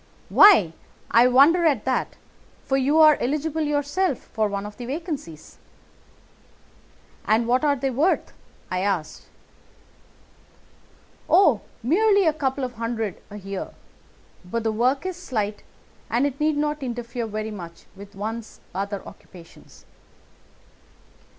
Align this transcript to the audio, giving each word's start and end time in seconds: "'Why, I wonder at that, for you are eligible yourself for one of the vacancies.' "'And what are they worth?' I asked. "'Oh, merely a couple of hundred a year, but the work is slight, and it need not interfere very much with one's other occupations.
"'Why, 0.29 0.73
I 1.11 1.27
wonder 1.27 1.63
at 1.67 1.85
that, 1.85 2.15
for 2.65 2.75
you 2.75 2.97
are 2.97 3.19
eligible 3.21 3.61
yourself 3.61 4.17
for 4.17 4.47
one 4.47 4.65
of 4.65 4.75
the 4.77 4.87
vacancies.' 4.87 5.59
"'And 7.27 7.45
what 7.47 7.63
are 7.63 7.75
they 7.75 7.91
worth?' 7.91 8.33
I 8.71 8.79
asked. 8.79 9.27
"'Oh, 11.29 11.61
merely 11.83 12.25
a 12.25 12.33
couple 12.33 12.63
of 12.63 12.73
hundred 12.77 13.21
a 13.29 13.37
year, 13.37 13.69
but 14.43 14.63
the 14.63 14.71
work 14.71 15.05
is 15.05 15.17
slight, 15.17 15.61
and 16.09 16.25
it 16.25 16.39
need 16.39 16.57
not 16.57 16.81
interfere 16.81 17.27
very 17.27 17.51
much 17.51 17.85
with 17.95 18.15
one's 18.15 18.59
other 18.73 19.07
occupations. 19.07 19.85